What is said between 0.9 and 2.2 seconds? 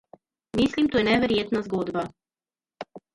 to je neverjetna zgodba.